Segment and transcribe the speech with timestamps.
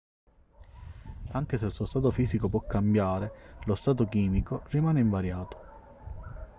[1.33, 5.57] anche se il suo stato fisico può cambiare lo stato chimico rimane invariato